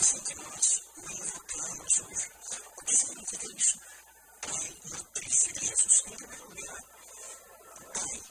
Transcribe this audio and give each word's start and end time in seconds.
muitos 0.00 0.14
entre 0.14 0.34
nós 0.36 0.82
não 0.96 1.12
invocamos 1.12 1.98
hoje. 2.00 2.30
O 2.76 2.84
que 2.84 2.96
significa 2.96 3.46
isso? 3.54 3.78
Pai, 4.40 4.76
nutrice 4.84 5.52
de 5.52 5.66
Jesus 5.66 6.02
em 6.06 6.16
primeiro 6.16 6.48
lugar. 6.48 6.82
Pai, 7.92 8.22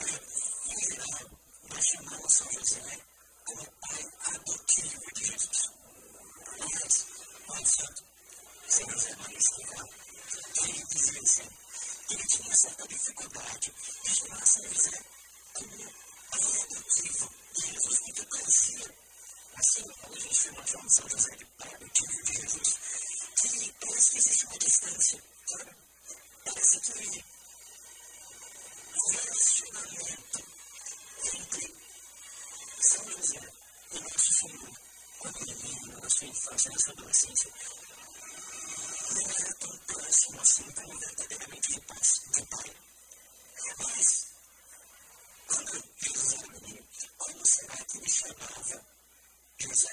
é, 0.00 0.72
em 0.72 0.80
geral, 0.84 1.30
nós 1.70 1.86
chamamos 1.86 2.34
São 2.34 2.52
José 2.52 2.98
como 3.46 3.72
pai 3.80 4.04
adotivo 4.34 5.14
de 5.14 5.24
Jesus. 5.24 5.70
Aliás, 6.60 7.06
olha 7.48 7.66
só, 7.66 7.86
São 8.68 8.90
José 8.90 9.16
Maria 9.16 9.38
Esquivel, 9.38 9.88
ele 10.62 10.84
dizia 10.84 11.20
assim, 11.22 11.48
ele 12.10 12.26
tinha 12.26 12.54
certa 12.54 12.86
dificuldade 12.86 13.74
de 14.04 14.14
chamar 14.14 14.46
São 14.46 14.62
José 14.68 15.04
como 15.54 15.92
pai 16.30 16.42
adotivo 16.42 17.30
de 17.54 17.66
Jesus, 17.66 17.98
porque 17.98 18.26
parecia 18.26 19.11
China, 19.62 19.94
hoje 20.10 20.28
em 20.28 20.34
China, 20.34 20.66
João 20.66 20.88
São 20.90 21.08
José 21.08 21.36
de 21.36 21.44
Pablo, 21.44 21.90
filho 21.94 22.24
de 22.24 22.32
Jesus, 22.34 22.78
que 23.36 23.72
parece 23.80 24.10
que 24.10 24.18
existe 24.18 24.46
uma 24.46 24.58
distância, 24.58 25.24
sabe? 25.46 25.76
Parece 26.44 26.80
que 26.80 27.24
o 28.94 29.10
relacionamento 29.12 30.44
entre 31.34 31.74
São 32.80 33.10
José 33.10 33.52
e 33.92 34.00
nosso 34.00 34.34
Senhor, 34.34 34.70
quando 35.20 35.42
ele 35.42 35.54
vive 35.54 36.00
na 36.00 36.10
sua 36.10 36.26
infância, 36.26 36.70
na 36.72 36.78
sua 36.78 36.92
adolescência, 36.94 37.52
não 39.12 39.30
era 39.30 39.54
tão 39.54 39.78
próximo 39.78 40.40
assim, 40.40 40.72
tão 40.72 40.98
verdadeiramente 40.98 41.72
de 41.72 41.80
pai. 42.46 42.76
Mas, 43.78 44.26
quando 45.46 45.84
Jesus 45.98 46.32
era 46.32 46.48
menino, 46.48 46.88
como 47.16 47.46
será 47.46 47.76
que 47.76 47.98
ele 47.98 48.10
chamava 48.10 48.91
de 49.62 49.68
José. 49.68 49.90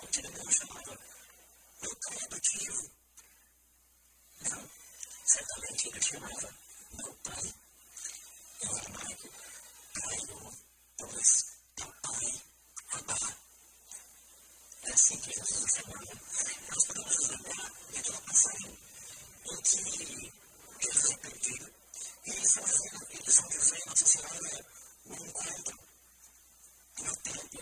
Mentira 0.00 0.30
dela 0.30 0.52
chamava 0.52 0.98
eu 1.82 1.96
caí 1.96 2.28
do 2.28 2.40
tiro? 2.40 2.90
Não. 4.48 4.70
Sabe 5.26 5.60
mentira 5.60 6.02
chamava 6.02 6.33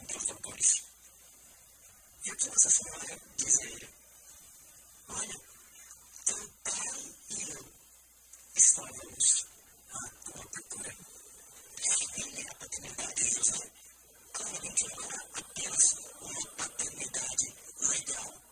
entre 0.01 0.17
os 0.19 0.31
autores. 0.31 0.83
E 2.25 2.31
aqui 2.31 2.47
Nossa 2.49 2.71
Senhora 2.71 3.21
diz 3.37 3.59
a 3.61 3.65
ele: 3.65 3.89
Olha, 5.09 5.41
teu 6.25 6.49
pai 6.65 7.15
e 7.31 7.51
eu 7.51 7.65
estávamos 8.55 9.47
à 9.91 10.09
tua 10.25 10.47
procura. 10.47 10.97
Ele, 12.17 12.49
a 12.49 12.55
paternidade 12.55 13.15
de 13.15 13.35
José, 13.35 13.71
claramente 14.33 14.85
não 14.89 15.05
era 15.05 15.23
apenas 15.35 15.95
uma 16.21 16.47
paternidade 16.57 17.55
legal 17.81 18.43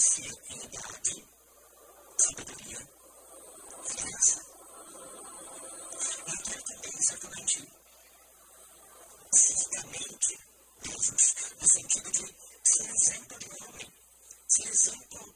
oferecer 0.00 0.32
unidade, 0.50 1.28
sabedoria 2.16 2.88
e 3.84 3.94
graça. 3.96 4.40
E 6.26 6.32
aquele 6.32 6.62
que 6.62 6.74
tem 6.80 7.18
doentio, 7.20 7.66
fisicamente, 9.34 10.38
Jesus, 10.86 11.34
no 11.60 11.68
sentido 11.68 12.10
de 12.12 12.34
ser 12.64 12.88
exemplo 12.88 13.38
de 13.38 13.48
homem, 13.62 13.92
ser 14.48 14.68
exemplo 14.68 15.34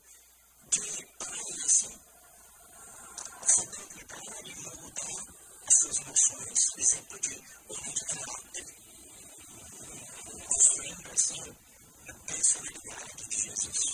de 0.70 1.06
pai, 1.18 1.42
assim, 1.66 2.00
saber 3.46 3.86
lidar 3.96 4.46
e 4.46 4.54
mudar 4.80 5.24
as 5.66 5.74
suas 5.78 5.96
emoções, 5.98 6.58
exemplo 6.78 7.20
de 7.20 7.34
homem 7.68 7.94
de 7.94 8.04
caráter, 8.06 8.66
mostrando 10.32 11.12
assim 11.12 11.56
a 12.08 12.14
personalidade 12.26 13.28
de 13.28 13.42
Jesus. 13.42 13.93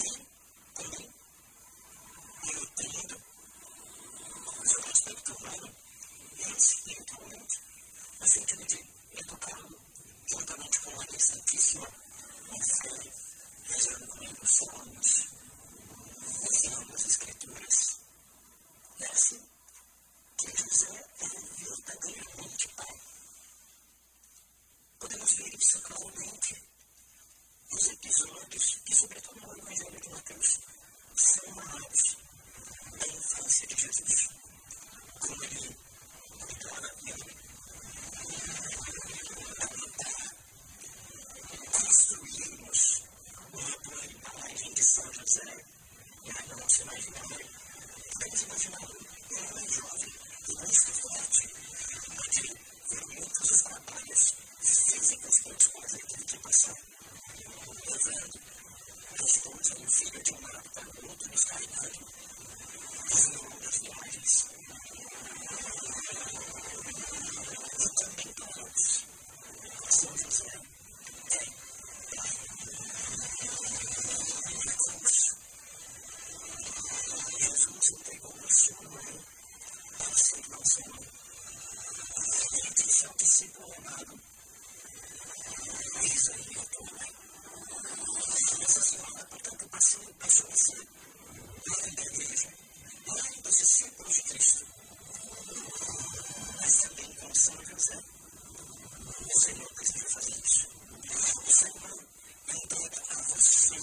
os 29.71 29.79
livros 29.79 30.01
de 30.01 30.09
Mateus 30.09 30.59
são 31.15 31.55
narrados 31.55 32.17
da 32.99 33.07
infância 33.07 33.67
de 33.67 33.81
Jesus, 33.81 34.29
como 35.19 35.43
ele 35.45 35.77
cuidava 36.39 36.89
dele, 37.03 37.37
alimentava, 39.61 40.35
construímos 41.71 43.03
uma 43.53 43.77
pluralidade 43.77 44.73
de 44.73 44.83
São 44.83 45.13
José 45.13 45.65
na 46.25 46.55
nossa 46.57 46.81
imaginária. 46.81 47.49
Vamos 48.19 48.41
imaginar 48.41 48.81
um 48.81 49.47
homem 49.47 49.69
jovem 49.69 50.13
que 50.45 50.53
busca 50.53 50.91
forte, 50.91 51.47
que 52.31 52.47
foram 52.89 53.07
muitos 53.15 53.51
os 53.51 53.61
trabalhos 53.61 54.35
físicos 54.59 55.39
pelos 55.43 55.67
quais 55.67 55.93
ele 55.93 56.07
teve 56.07 56.25
que 56.25 56.37
passar. 56.39 56.90
Levando 59.31 59.57
a 59.57 59.61
esposa 59.61 59.79
e 59.79 59.85
o 59.85 59.89
filho 59.89 60.23
de 60.23 60.33
um 60.33 60.41
lado 60.41 60.69
para 60.73 60.83
o 60.83 61.09
outro, 61.09 61.31
nos 61.31 61.43
carregando, 61.45 61.99
fazendo 63.09 63.43
longas 63.43 63.77
viagens. 63.79 64.45
E 67.79 67.89
também 67.95 68.33
para 68.33 68.49
nós, 68.61 69.05
São 69.89 70.17
José 70.17 70.49
tem 71.29 71.47
pai. 72.15 72.31
Jesus. 74.61 75.15
Jesus 77.39 77.89
entregou 77.91 78.33
o 78.35 78.51
seu 78.51 78.81
nome 78.83 79.19
para 79.97 80.13
ser 80.13 80.47
nosso 80.49 80.79
irmão. 80.81 81.05
Entre 82.65 82.91
seu 82.91 83.13
discípulo 83.13 83.73
amado, 83.77 84.19
eis 86.01 86.29
aí 86.29 86.57
a 86.59 86.65
tua 86.65 86.91
mãe. 86.91 87.11
Nossa 88.59 88.81
Senhora, 88.81 89.25
portanto, 89.25 89.69
passou, 89.69 90.13
passou 90.15 90.47
a 90.49 90.55
ser 90.55 90.87
mãe 91.67 91.95
da 91.95 92.03
igreja, 92.03 92.49
mãe 93.07 93.41
dos 93.41 93.57
discípulos 93.57 94.15
de 94.15 94.20
Cristo. 94.31 94.65
Mas 96.61 96.81
também 96.81 97.15
com 97.15 97.35
São 97.35 97.65
José, 97.65 97.97
o 99.19 99.39
Senhor 99.41 99.69
deseja 99.77 100.05
fazer 100.09 100.37
isso. 100.41 100.67
O 101.45 101.51
Senhor 101.51 102.07
entrega 102.47 103.01
a 103.09 103.21
você, 103.23 103.75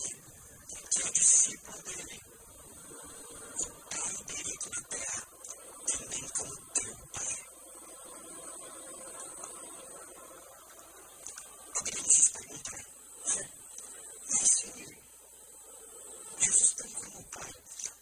que 0.91 1.03
é 1.03 1.11
discípulo 1.12 1.83
dele, 1.83 2.21
o 3.59 3.67
Pai 3.91 4.15
aqui 4.17 4.71
na 4.71 4.83
terra, 4.89 5.23
também 5.87 6.29
como 6.29 6.56
teu 6.73 6.97
Pai. 7.12 7.37
Poderíamos 11.75 12.17
nos 12.19 12.29
perguntar, 12.31 12.85
mas 14.31 14.51
se 14.51 14.67
Jesus 16.41 16.73
tem 16.75 16.91
como 16.93 17.23
Pai, 17.25 17.53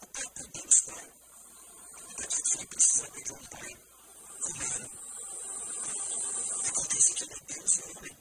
o 0.00 0.06
próprio 0.06 0.46
Deus 0.48 0.80
Pai, 0.82 1.12
para 2.16 2.26
que 2.28 2.40
ele 2.56 2.66
precisa 2.66 3.10
de 3.10 3.32
um 3.32 3.44
Pai 3.46 3.76
humano? 4.46 4.90
Acontece 6.66 7.14
que 7.14 7.22
ele 7.24 7.34
é 7.34 7.54
Deus 7.54 7.72
e 7.76 7.82
homem. 7.82 8.16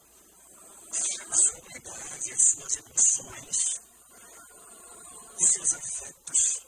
A 1.31 1.35
sua 1.35 1.57
humanidade, 1.59 2.33
as 2.33 2.41
suas 2.41 2.75
emoções, 2.75 3.81
os 5.39 5.49
seus 5.49 5.73
afetos 5.73 6.65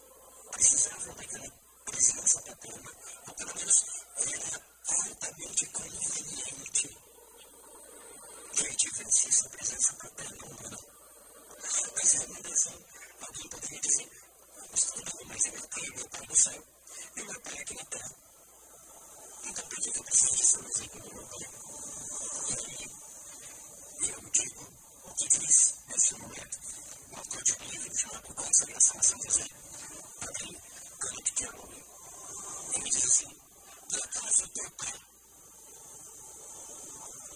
precisavam 0.52 1.16
daquela 1.16 1.52
presença 1.86 2.42
paterna, 2.42 2.92
ou 3.28 3.34
pelo 3.34 3.56
menos 3.56 3.84
era 4.18 4.62
altamente 4.88 5.66
conveniente 5.68 6.98
que 8.54 8.66
ele 8.66 8.76
tivesse 8.76 9.28
essa 9.30 9.50
presença 9.50 9.94
paterna 9.96 10.46
humana. 10.46 10.78
Mas 11.96 12.16
é 12.16 12.26
uma 12.26 12.40
razão, 12.50 12.86
alguém 13.22 13.50
poderia 13.50 13.82
dizer, 13.82 14.10
mas 14.72 14.84
tudo 14.86 15.18
bem, 15.18 15.28
mas 15.28 15.46
é 15.46 15.52
meu 15.52 15.68
meu 16.38 16.44
céu, 16.44 16.64
e 17.16 17.24
meu 17.24 17.42
pai 17.42 17.58
aqui 17.58 17.74
na 17.74 17.86
terra. 17.86 18.16
Então 19.46 19.68
por 19.68 19.78
que 19.82 19.90
eu 19.98 20.04
preciso 20.04 20.36
de 20.36 20.46
São 20.46 20.62
José 20.62 20.88
como 20.90 21.14
meu 21.16 21.26
pai? 21.26 21.50
E 22.48 22.54
aí, 22.54 24.12
eu 24.12 24.30
digo 24.30 24.74
o 25.04 25.16
que 25.16 25.28
diz 25.30 25.74
nesse 25.88 26.14
momento 26.14 26.60
o 27.12 27.18
autor 27.18 27.44
de 27.44 27.54
um 27.54 27.70
livro 27.70 27.98
chamado 27.98 28.36
Consagração 28.36 29.00
a 29.00 29.04
São 29.04 29.20
José, 29.24 29.48
Padre 30.20 30.62
Canute 31.00 31.34
Chiarone. 31.40 31.84
Ele 32.76 32.90
diz 32.92 33.06
assim: 33.06 33.36
Por 33.90 34.04
acaso 34.04 34.48
teu 34.50 34.72
pai 34.72 34.94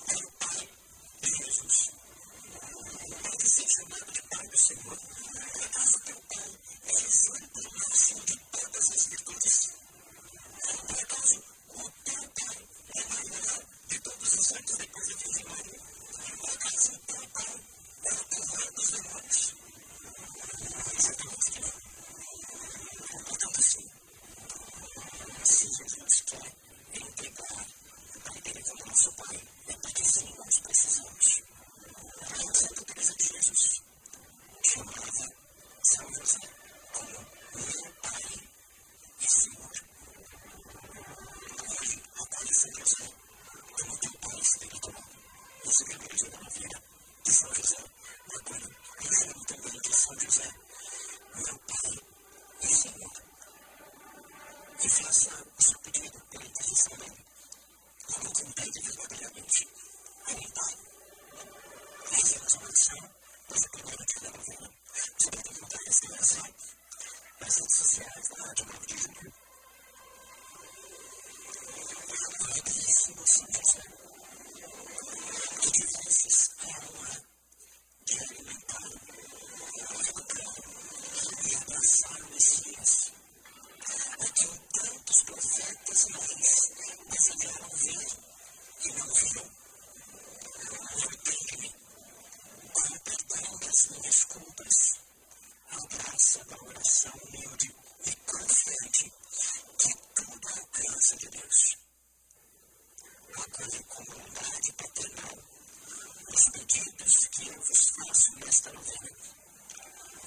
é 0.09 0.15
o 0.15 0.31
pai 0.31 0.69
de 1.21 1.31
Jesus? 1.43 1.91
Pode 3.23 3.49
ser 3.49 3.67
chamado 3.67 4.11
de 4.11 4.21
pai 4.21 4.47
do 4.47 4.57
Senhor? 4.59 4.99
Por 5.53 5.63
acaso 5.63 5.99
teu 6.05 6.21
pai 6.21 6.59
é 6.85 6.91
exemplo 6.91 7.63
máximo 7.79 8.25
de 8.25 8.50
todas 8.71 8.91
as 8.91 9.05
virtudes? 9.07 9.69
Por 10.87 11.03
acaso 11.03 11.43
o 11.69 11.91
teu 12.05 12.29
pai 12.31 12.57
é 12.95 13.03
maior 13.05 13.65
de 13.87 13.99
todos 13.99 14.33
os 14.33 14.47
santos 14.47 14.77
depois 14.77 15.07
de 15.07 15.13
Virgem 15.15 15.45
Maria? 15.45 15.79
Por 16.39 16.49
acaso 16.49 16.91
o 16.93 16.99
teu 16.99 17.27
pai 17.29 17.61
é 18.05 18.13
o 18.13 18.23
terror 18.25 18.71
dos 18.73 18.89
demônios? 18.91 19.55
Certamente 21.01 21.51
que 21.51 21.59
não. 21.61 21.71
Portanto, 23.25 23.61
sim, 23.61 23.89
se 25.43 25.67
Jesus 25.67 26.21
quer 26.21 26.55
entregar 26.93 27.65
o 28.15 28.19
Pai 28.21 28.41
dele 28.41 28.63
como 28.63 28.85
nosso 28.85 29.11
Pai, 29.15 29.41
é 29.67 29.73
porque 29.77 30.05
sim, 30.05 30.33
nós 30.37 30.59
precisamos. 30.59 31.41
A 32.21 32.53
Santa 32.53 32.85
Teresa 32.85 33.13
de 33.15 33.23
Jesus 33.27 33.81
chamava 34.63 35.27
São 35.83 36.13
José 36.13 36.39
como 36.93 37.11
meu 37.11 37.93
Pai 38.01 38.21
e 39.19 39.27
Senhor. 39.27 39.71
Hoje, 41.81 42.03
acolhe 42.21 42.53
São 42.55 42.71
José 42.79 43.09
como 43.77 43.97
teu 43.97 44.11
Pai 44.19 44.39
espiritual. 44.39 45.03
Isso 45.65 45.85
que 45.85 45.93
eu 45.93 45.99
quero 45.99 46.15
dizer 46.15 46.31
na 46.41 46.49
vida 46.49 46.83
de 47.23 47.33
São 47.33 47.53
José. 47.55 47.77
Eu 48.31 48.39
acolho 48.39 48.75
e 49.01 49.15
chamo 49.15 49.45
também 49.45 49.79
de 49.81 49.95
São 49.95 50.19
José, 50.19 50.49
meu 51.35 51.59
Pai 51.59 51.91
e 52.61 52.67
Senhor. 52.67 53.11
E 54.83 54.89
faça 54.89 55.29
o 55.57 55.63
seu 55.63 55.79
pedido 55.79 56.19
pela 56.29 56.45
intercessão 56.45 56.97
dele. 56.97 57.25
Como 58.11 58.33
compete 58.33 58.79
verdadeiramente 59.51 59.67
a 60.27 60.31
um 60.31 60.51
Pai. 60.51 60.75
Fazemos 62.05 62.53
uma 62.53 62.63
oração, 62.63 63.11
mas 63.49 63.63
a 63.63 63.69
primeira 63.69 64.05
que 64.05 64.17
é 64.17 64.29
novena. 64.29 64.69
Você 65.17 65.31
pode 65.31 65.49
perguntar 65.49 65.79
essa 65.87 66.07
oração 66.07 66.47
nas 67.41 67.55
redes 67.57 67.77
sociais 67.77 68.29
da 68.29 68.45
Rádio 68.45 68.65
9 68.65 68.85
de 68.87 68.97
Julho. 68.97 69.33
Queridíssimo 72.53 73.27
São 73.27 73.47
José, 73.51 73.83
que 75.61 75.71
tivesses 75.71 76.49
a 76.59 76.67
honra 76.67 77.23
de 78.05 78.19
alimentar, 78.19 78.87
educar 80.09 80.53
e 81.45 81.55
abraçar 81.55 82.21
o 82.21 82.31
Messias, 82.31 83.11
a 84.19 84.25
quem 84.31 84.57
tantos 84.73 85.23
profetas 85.23 86.07
e 86.07 86.11
reis 86.11 86.71
desejaram 87.09 87.69
ver 87.69 88.07
e 88.83 88.91
não 88.93 89.13
viram. 89.13 89.51
Ordene-me, 91.03 91.69
com 92.73 92.93
o 92.93 92.99
perdão 93.01 93.59
das 93.59 93.87
minhas 93.89 94.23
culpas, 94.25 94.77
a 95.69 95.79
graça 95.87 96.45
da 96.45 96.57
oração 96.63 97.13
humilde 97.23 97.75
e 98.05 98.15
confiante 98.15 99.11
que 99.77 99.93
tudo 100.15 100.47
alcança 100.49 101.15
de 101.17 101.29
Deus. 101.29 101.77
Acolhe 103.33 103.83
com 103.85 104.03
bondade 104.05 104.73
paternal 104.73 105.37
os 106.33 106.49
pedidos 106.49 107.27
que 107.27 107.47
eu 107.47 107.61
vos 107.61 107.89
faço 107.89 108.35
nesta 108.39 108.73
novena. 108.73 109.09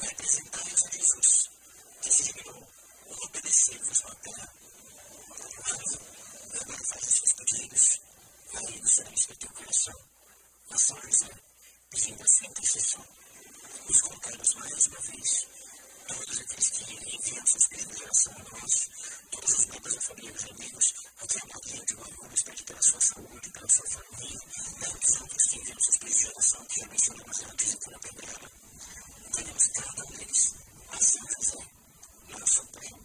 Representai-os 0.00 0.84
a 0.84 0.90
Jesus, 0.90 1.50
que 2.02 2.12
se 2.12 2.22
dignou 2.24 2.66
obedecer-vos 3.24 4.02
na 4.02 4.14
terra. 4.16 4.52
Amém. 5.70 5.98
Agora 6.60 6.84
faz 6.84 7.02
os 7.04 7.14
seus 7.14 7.32
pedidos, 7.32 8.00
será 8.94 9.10
isso 9.10 9.34
teu 9.34 9.50
coração. 9.50 9.94
A 10.70 10.78
São 10.78 11.02
José, 11.02 11.30
pedindo 11.90 12.22
a 12.22 12.28
sua 12.28 12.46
intercessão. 12.46 13.04
Nos 13.88 14.00
colocamos 14.02 14.54
mais 14.54 14.86
uma 14.86 15.00
vez 15.00 15.46
todos 16.06 16.38
aqueles 16.38 16.70
que 16.70 17.16
enviam 17.16 17.46
seus 17.46 17.66
pedidos 17.66 17.96
de 17.96 18.04
oração 18.04 18.32
a 18.36 18.56
nós, 18.56 18.88
todos 19.32 19.58
os 19.58 19.66
membros 19.66 19.94
da 19.94 20.00
família, 20.00 20.32
os 20.32 20.44
amigos, 20.44 20.94
aqui 21.22 21.38
a 21.42 21.54
Madrinha 21.54 21.84
de 21.86 21.94
Guarulhos 21.94 22.42
pede 22.42 22.62
pela 22.62 22.82
sua 22.82 23.00
saúde, 23.00 23.50
pela 23.50 23.68
sua 23.68 23.90
família, 23.90 24.40
tantos 24.80 25.20
outros 25.20 25.42
que 25.48 25.58
enviam 25.58 25.80
seus 25.80 25.96
pedidos 25.98 26.20
de 26.20 26.28
oração, 26.28 26.64
que 26.66 26.80
já 26.80 26.86
mencionamos 26.86 27.42
antes 27.42 27.74
e 27.74 27.78
foram 27.82 28.00
lembrada. 28.04 28.50
Queremos 29.34 29.66
cada 29.74 30.04
um 30.04 30.12
deles, 30.12 30.54
a 30.92 30.98
São 31.00 31.26
José, 31.32 31.66
nosso 32.28 32.66
Pai. 32.68 33.03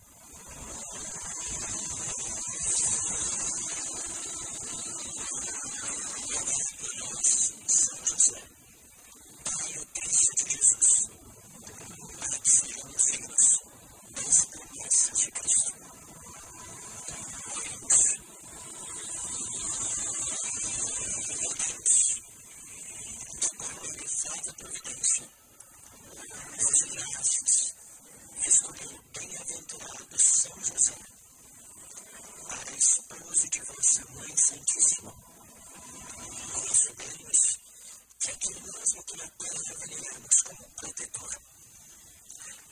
protetor. 41.00 41.42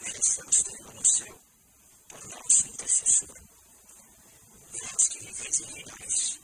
Merecemos 0.01 0.63
tê-lo 0.63 0.93
no 0.93 1.05
céu 1.05 1.39
por 2.10 2.25
nosso 2.25 2.67
intercessor. 2.67 3.36
Deus 4.74 5.07
que 5.07 5.19
viveis 5.19 5.60
e 5.60 5.63
reinais 5.63 6.39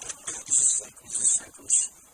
por 0.00 0.12
todos 0.34 0.58
os 0.58 0.72
séculos 0.72 1.20
e 1.20 1.26
séculos. 1.26 2.07